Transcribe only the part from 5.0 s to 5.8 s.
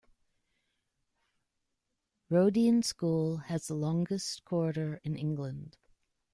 in England.